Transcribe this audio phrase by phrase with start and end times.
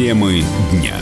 [0.00, 0.98] Темы дня.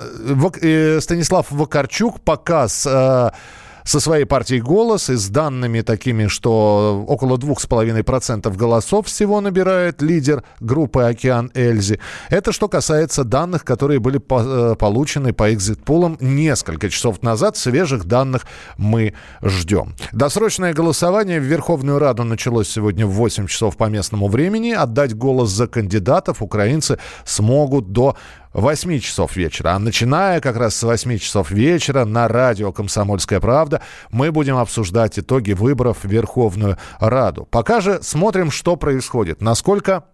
[0.60, 2.86] э, Станислав Вакарчук показ...
[2.86, 3.30] Э,
[3.84, 10.44] со своей партией «Голос» и с данными такими, что около 2,5% голосов всего набирает лидер
[10.60, 11.98] группы «Океан Эльзи».
[12.30, 17.56] Это что касается данных, которые были э, получены по экзит-пулам несколько часов назад.
[17.56, 19.94] Свежих данных мы ждем.
[20.12, 24.70] Досрочное голосование в Верховную Раду началось сегодня в 8 часов по местному времени.
[24.72, 28.16] Отдать голос за кандидатов украинцы смогут до
[28.54, 29.70] 8 часов вечера.
[29.70, 35.18] А начиная как раз с 8 часов вечера на радио «Комсомольская правда» мы будем обсуждать
[35.18, 37.46] итоги выборов в Верховную Раду.
[37.50, 39.40] Пока же смотрим, что происходит.
[39.40, 40.04] Насколько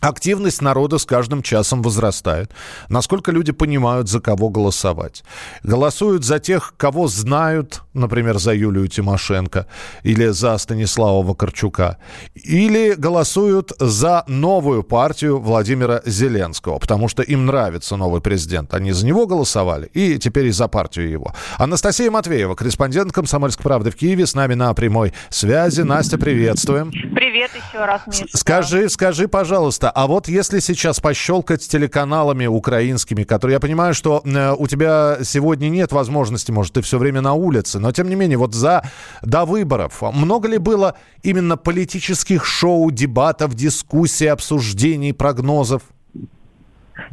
[0.00, 2.52] Активность народа с каждым часом возрастает.
[2.88, 5.24] Насколько люди понимают, за кого голосовать.
[5.62, 9.66] Голосуют за тех, кого знают, например, за Юлию Тимошенко
[10.04, 11.98] или за Станислава Вакарчука.
[12.34, 18.74] Или голосуют за новую партию Владимира Зеленского, потому что им нравится новый президент.
[18.74, 21.34] Они за него голосовали и теперь и за партию его.
[21.58, 25.82] Анастасия Матвеева, корреспондент «Комсомольской правды» в Киеве, с нами на прямой связи.
[25.82, 26.90] Настя, приветствуем.
[26.90, 28.26] Привет еще раз, Миша.
[28.32, 33.94] Скажи, скажи, пожалуйста, Пожалуйста, а вот если сейчас пощелкать с телеканалами украинскими, которые я понимаю,
[33.94, 38.08] что э, у тебя сегодня нет возможности, может, ты все время на улице, но тем
[38.08, 38.82] не менее, вот за
[39.22, 45.82] до выборов много ли было именно политических шоу, дебатов, дискуссий, обсуждений, прогнозов?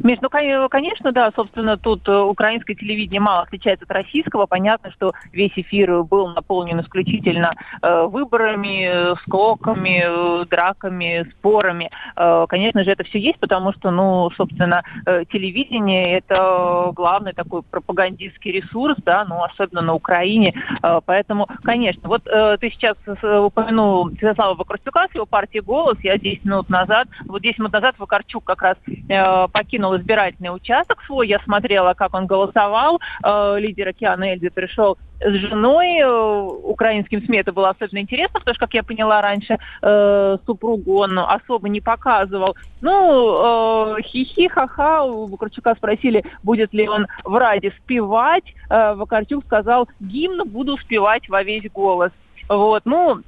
[0.02, 0.28] Миш, ну,
[0.68, 4.46] конечно, да, собственно, тут э, украинское телевидение мало отличается от российского.
[4.46, 11.90] Понятно, что весь эфир был наполнен исключительно э, выборами, склоками, э, драками, спорами.
[12.48, 14.82] Конечно же, это все есть, потому что, ну, собственно,
[15.30, 20.54] телевидение– это главный такой пропагандистский ресурс, да, ну, особенно на Украине.
[21.04, 25.98] Поэтому, конечно, вот ты сейчас упомянул Святослава Вакарчука с его партии «Голос».
[26.02, 28.76] Я 10 минут назад, вот 10 минут назад Вакарчук как раз
[29.08, 31.28] э, покинул избирательный участок свой.
[31.28, 33.00] Я смотрела, как он голосовал.
[33.22, 35.98] Э, лидер Океана Эльзи пришел с женой.
[36.00, 41.00] Э, украинским СМИ это было особенно интересно, потому что, как я поняла раньше, э, супругу
[41.00, 42.56] он особо не показывал.
[42.80, 48.54] Ну, хихи, ха-ха, у Вакарчука спросили, будет ли он в Раде спевать.
[48.70, 52.12] Вакарчук сказал, гимн буду спевать во весь голос.
[52.48, 53.20] Вот, ну,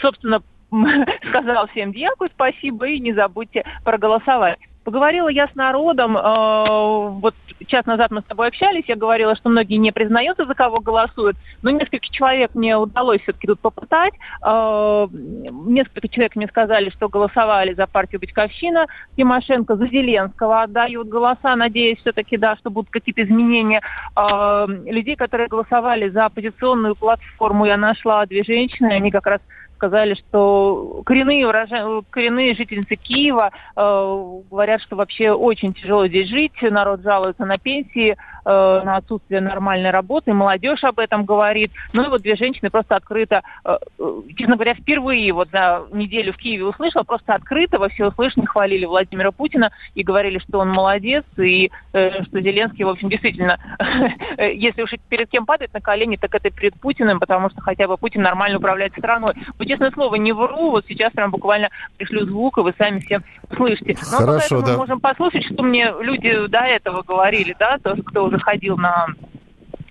[0.00, 0.42] собственно,
[1.28, 4.58] сказал всем дьяку спасибо и не забудьте проголосовать.
[4.84, 7.34] Поговорила я с народом, э, вот
[7.66, 11.36] час назад мы с тобой общались, я говорила, что многие не признаются, за кого голосуют,
[11.62, 14.12] но несколько человек мне удалось все-таки тут попытать.
[14.44, 18.86] Э, несколько человек мне сказали, что голосовали за партию Батьковщина,
[19.16, 23.80] Тимошенко за Зеленского отдают голоса, надеюсь все-таки, да, что будут какие-то изменения.
[24.16, 29.40] Э, людей, которые голосовали за оппозиционную платформу, я нашла две женщины, они как раз
[29.74, 32.02] сказали, что коренные, урожа...
[32.10, 38.12] коренные жительницы Киева э, говорят, что вообще очень тяжело здесь жить, народ жалуется на пенсии,
[38.12, 41.72] э, на отсутствие нормальной работы, молодежь об этом говорит.
[41.92, 46.32] Ну и вот две женщины просто открыто, э, э, честно говоря, впервые вот за неделю
[46.32, 51.24] в Киеве услышала, просто открыто во всеуслышание хвалили Владимира Путина и говорили, что он молодец,
[51.36, 53.58] и э, что Зеленский, в общем, действительно,
[54.38, 57.96] если уж перед кем падает на колени, так это перед Путиным, потому что хотя бы
[57.96, 59.34] Путин нормально управляет страной.
[59.64, 63.20] Вот, честное слово, не вру, вот сейчас прям буквально пришлю звук, и вы сами все
[63.50, 63.96] услышите.
[64.12, 64.72] Но Хорошо, да.
[64.72, 69.06] мы можем послушать, что мне люди до этого говорили, да, тоже, кто уже ходил на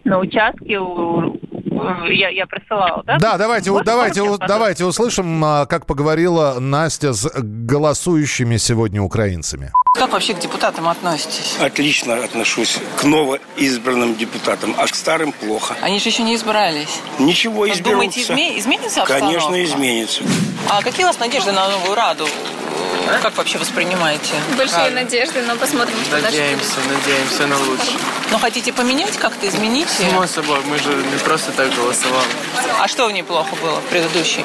[0.03, 0.79] на участке
[2.11, 3.17] я, я присылала, да?
[3.19, 9.71] Да, давайте, вот давайте, давайте услышим, а, как поговорила Настя с голосующими сегодня украинцами.
[9.93, 11.57] Как вообще к депутатам относитесь?
[11.59, 15.75] Отлично отношусь к новоизбранным депутатам, а к старым плохо.
[15.81, 16.99] Они же еще не избрались.
[17.19, 17.91] Ничего, изберутся.
[17.91, 19.39] Думаете, изме- изменится обстановка?
[19.39, 20.23] Конечно, изменится.
[20.69, 22.25] А какие у вас надежды на новую Раду?
[23.21, 24.33] Как вообще воспринимаете?
[24.57, 24.93] Большие как?
[24.93, 27.97] надежды, но посмотрим, что Надеемся, дальше надеемся на лучшее.
[28.31, 29.89] Но хотите поменять как-то, изменить?
[29.89, 32.27] Само собой, мы же не просто так голосовали.
[32.79, 34.43] А что в ней плохо было в предыдущей?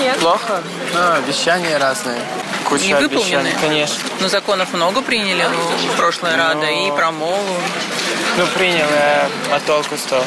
[0.00, 0.18] Нет.
[0.18, 0.62] Плохо?
[0.92, 2.20] Ну, обещания разные.
[2.68, 3.52] Куча не выполнены?
[3.60, 3.96] конечно.
[4.20, 5.46] Но законов много приняли
[5.92, 6.36] в прошлой Но...
[6.36, 7.54] Рада и про мову.
[8.36, 10.24] Ну, приняли, а толку что?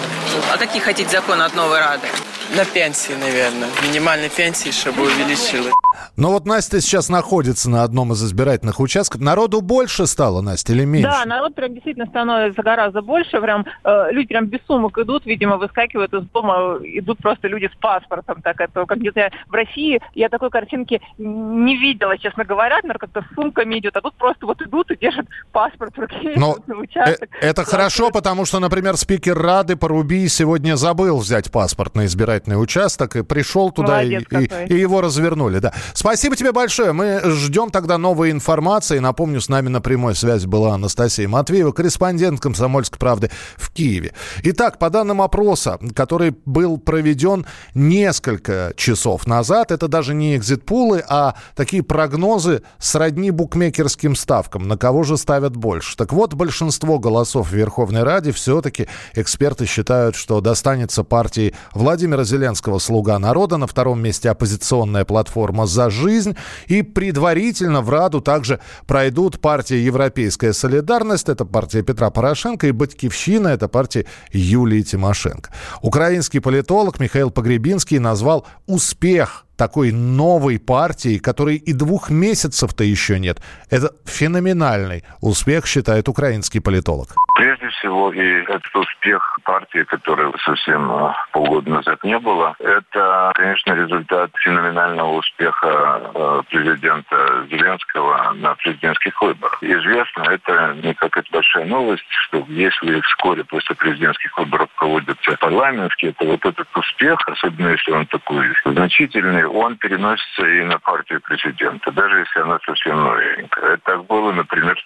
[0.54, 2.08] А какие хотите законы от новой Рады?
[2.56, 3.68] На пенсии, наверное.
[3.84, 5.74] Минимальной пенсии, чтобы увеличилось.
[6.16, 9.20] Но вот Настя сейчас находится на одном из избирательных участков.
[9.20, 11.10] Народу больше стало, Настя, или меньше?
[11.10, 13.42] Да, народ прям действительно становится гораздо больше.
[13.42, 17.78] Прям э, люди прям без сумок идут, видимо, выскакивают из дома, идут просто люди с
[17.80, 18.42] паспортом.
[18.42, 23.22] Так это как где-то в России я такой картинки не видела, честно говоря, наверное, как-то
[23.22, 26.34] с сумками идет, а тут просто вот идут и держат паспорт в руке.
[26.38, 27.30] Но на участок.
[27.42, 32.37] Э, это хорошо, потому что, например, спикер Рады Поруби сегодня забыл взять паспорт на избирательный
[32.46, 35.60] участок и пришел туда и, и, и его развернули.
[35.60, 35.74] Да.
[35.94, 36.92] Спасибо тебе большое.
[36.92, 39.00] Мы ждем тогда новой информации.
[39.00, 44.14] Напомню, с нами на прямой связи была Анастасия Матвеева, корреспондент «Комсомольской правды» в Киеве.
[44.44, 51.36] Итак, по данным опроса, который был проведен несколько часов назад, это даже не экзит-пулы, а
[51.56, 54.68] такие прогнозы сродни букмекерским ставкам.
[54.68, 55.96] На кого же ставят больше?
[55.98, 62.78] Так вот, большинство голосов в Верховной Раде все-таки эксперты считают, что достанется партии Владимира Зеленского
[62.80, 66.36] «Слуга народа», на втором месте оппозиционная платформа «За жизнь».
[66.68, 73.48] И предварительно в Раду также пройдут партия «Европейская солидарность», это партия Петра Порошенко, и «Батькивщина»,
[73.48, 75.52] это партия Юлии Тимошенко.
[75.82, 83.40] Украинский политолог Михаил Погребинский назвал успех такой новой партии, которой и двух месяцев-то еще нет.
[83.70, 87.10] Это феноменальный успех, считает украинский политолог.
[87.36, 93.74] Прежде всего, и этот успех партии, который совсем а, полгода назад не было, это, конечно,
[93.74, 99.58] результат феноменального успеха а, президента Зеленского на президентских выборах.
[99.62, 106.26] Известно, это не какая-то большая новость, что если вскоре после президентских выборов проводятся парламентские, то
[106.26, 112.20] вот этот успех, особенно если он такой значительный, он переносится и на партию президента, даже
[112.20, 113.74] если она совсем новенькая.
[113.74, 114.78] Это так было, например,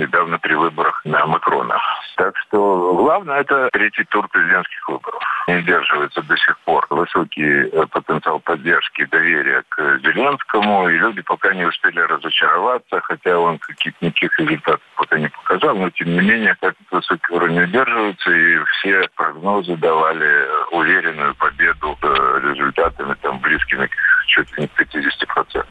[0.00, 1.78] недавно при выборах на Макрона.
[2.16, 5.22] Так что главное это третий тур президентских выборов.
[5.48, 11.54] Не удерживается до сих пор высокий э, потенциал поддержки доверия к Зеленскому, и люди пока
[11.54, 16.56] не успели разочароваться, хотя он каких-то никаких результатов пока не показал, но тем не менее
[16.60, 23.88] этот высокий уровень удерживается, и все прогнозы давали уверенную победу э, результатами там близкими
[24.26, 25.64] чуть ли не к 50%.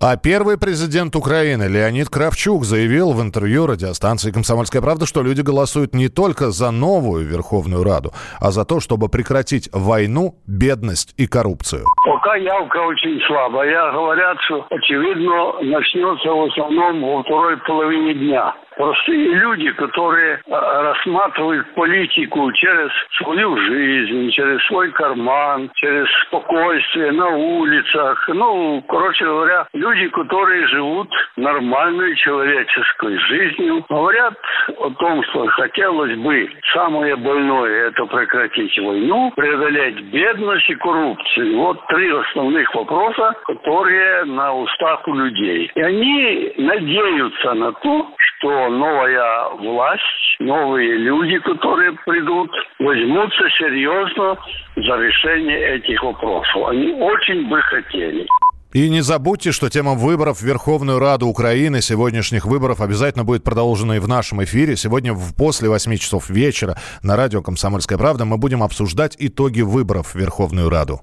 [0.00, 5.92] А первый президент Украины Леонид Кравчук заявил в интервью радиостанции «Комсомольская правда», что люди голосуют
[5.92, 11.84] не только за новую Верховную Раду, а за то, чтобы прекратить войну, бедность и коррупцию.
[12.04, 13.90] Пока явка очень слабая.
[13.90, 21.66] Говорят, что, очевидно, начнется в основном во второй половине дня простые люди, которые э, рассматривают
[21.74, 28.28] политику через свою жизнь, через свой карман, через спокойствие на улицах.
[28.28, 34.34] Ну, короче говоря, люди, которые живут нормальной человеческой жизнью, говорят
[34.78, 41.56] о том, что хотелось бы самое больное это прекратить войну, преодолеть бедность и коррупцию.
[41.56, 45.70] Вот три основных вопроса, которые на устах у людей.
[45.74, 48.06] И они надеются на то,
[48.38, 54.36] что новая власть, новые люди, которые придут, возьмутся серьезно
[54.76, 56.68] за решение этих вопросов.
[56.68, 58.26] Они очень бы хотели.
[58.74, 63.96] И не забудьте, что тема выборов в Верховную Раду Украины, сегодняшних выборов, обязательно будет продолжена
[63.96, 64.76] и в нашем эфире.
[64.76, 70.08] Сегодня в, после 8 часов вечера на радио «Комсомольская правда» мы будем обсуждать итоги выборов
[70.08, 71.00] в Верховную Раду.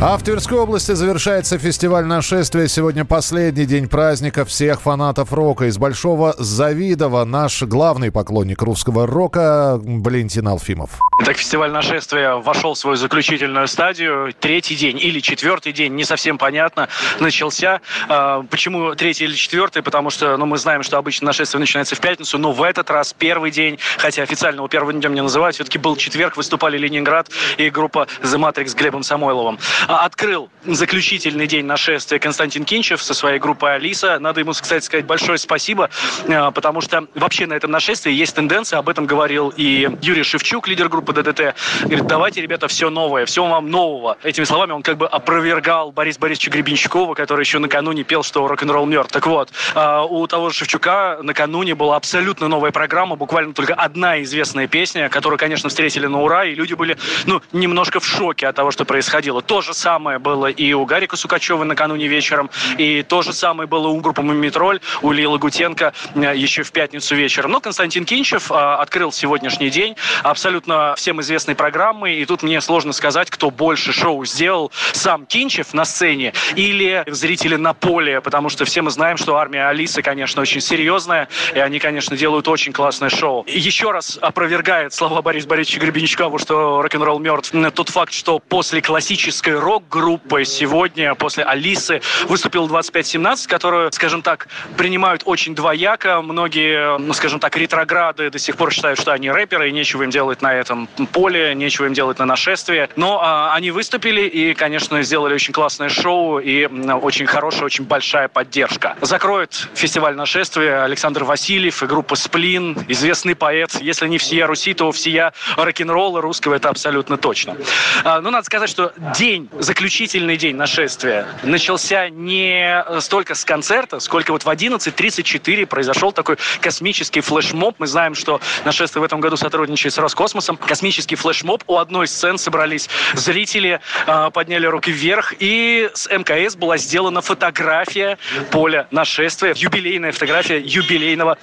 [0.00, 2.66] А в Тверской области завершается фестиваль нашествия.
[2.66, 5.66] Сегодня последний день праздника всех фанатов рока.
[5.66, 11.00] Из Большого Завидова наш главный поклонник русского рока Валентин Алфимов.
[11.20, 14.34] Итак, фестиваль нашествия вошел в свою заключительную стадию.
[14.38, 16.88] Третий день или четвертый день, не совсем понятно,
[17.20, 17.80] начался.
[18.08, 19.82] А, почему третий или четвертый?
[19.82, 23.14] Потому что ну, мы знаем, что обычно нашествие начинается в пятницу, но в этот раз
[23.16, 28.06] первый день, хотя официального первого дня не называют, все-таки был четверг, выступали Ленинград и группа
[28.22, 29.58] The Matrix с Глебом Самойловым.
[29.88, 34.18] А, открыл заключительный день нашествия Константин Кинчев со своей группой Алиса.
[34.18, 35.90] Надо ему, кстати, сказать большое спасибо,
[36.28, 40.68] а, потому что вообще на этом нашествии есть тенденция, об этом говорил и Юрий Шевчук,
[40.68, 41.54] лидер группы ДДТ.
[41.82, 44.16] Говорит, давайте, ребята, все новое, все вам нового.
[44.22, 48.86] Этими словами он как бы опровергал Бориса Борисовича Гребенщикова, который еще накануне пел, что рок-н-ролл
[48.86, 49.12] мертв.
[49.12, 54.22] Так вот, а, у того же Шевчука накануне была абсолютно новая программа, буквально только одна
[54.22, 58.56] известная песня, которую, конечно, встретили на ура, и люди были, ну, немножко в шоке от
[58.56, 59.42] того, что происходило.
[59.42, 64.00] То самое было и у Гарика Сукачева накануне вечером, и то же самое было у
[64.00, 67.50] группы «Мумитроль», у Ильи Лагутенко э, еще в пятницу вечером.
[67.52, 72.92] Но Константин Кинчев а, открыл сегодняшний день абсолютно всем известной программой, и тут мне сложно
[72.92, 78.64] сказать, кто больше шоу сделал, сам Кинчев на сцене или зрители на поле, потому что
[78.64, 83.10] все мы знаем, что армия Алисы, конечно, очень серьезная, и они, конечно, делают очень классное
[83.10, 83.44] шоу.
[83.46, 87.52] Еще раз опровергает слова Бориса Борисовича Гребенщикова, что рок-н-ролл мертв.
[87.74, 95.22] Тот факт, что после классической рок-группы сегодня, после Алисы, выступил 2517, которую, скажем так, принимают
[95.24, 96.20] очень двояко.
[96.20, 100.10] Многие, ну, скажем так, ретрограды до сих пор считают, что они рэперы, и нечего им
[100.10, 102.90] делать на этом поле, нечего им делать на нашествии.
[102.96, 108.28] Но а, они выступили и, конечно, сделали очень классное шоу и очень хорошая, очень большая
[108.28, 108.96] поддержка.
[109.00, 113.80] Закроет фестиваль нашествия Александр Васильев и группа «Сплин», известный поэт.
[113.80, 117.56] Если не всея Руси, то всея рок-н-ролла русского, это абсолютно точно.
[118.04, 124.32] А, ну, надо сказать, что день, заключительный день нашествия начался не столько с концерта, сколько
[124.32, 127.76] вот в 11.34 произошел такой космический флешмоб.
[127.78, 130.56] Мы знаем, что нашествие в этом году сотрудничает с Роскосмосом.
[130.56, 131.62] Космический флешмоб.
[131.66, 138.18] У одной сцены собрались зрители, а, подняли руки вверх, и с МКС была сделана фотография
[138.50, 141.38] поля нашествия, юбилейная фотография юбилейного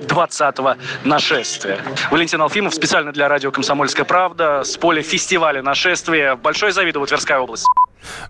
[0.00, 1.78] 20-го а, нашествия.
[2.10, 6.36] Валентин Алфимов специально для радио «Комсомольская правда» с поля фестиваля нашествия.
[6.36, 7.66] Большое завидую, Тверская область.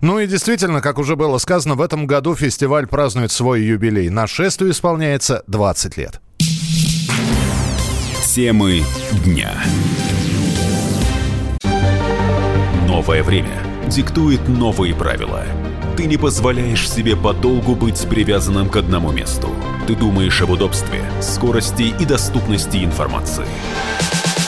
[0.01, 4.09] Ну и действительно, как уже было сказано, в этом году фестиваль празднует свой юбилей.
[4.09, 6.21] Нашествию исполняется 20 лет.
[8.23, 8.83] Темы
[9.25, 9.51] дня.
[12.87, 15.43] Новое время диктует новые правила.
[15.95, 19.49] Ты не позволяешь себе подолгу быть привязанным к одному месту.
[19.87, 23.45] Ты думаешь об удобстве, скорости и доступности информации.